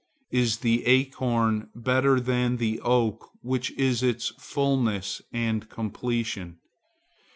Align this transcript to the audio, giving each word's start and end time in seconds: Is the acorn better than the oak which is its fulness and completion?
Is 0.31 0.57
the 0.61 0.83
acorn 0.87 1.69
better 1.75 2.19
than 2.19 2.57
the 2.57 2.79
oak 2.81 3.29
which 3.43 3.69
is 3.73 4.01
its 4.01 4.29
fulness 4.39 5.21
and 5.31 5.69
completion? 5.69 6.57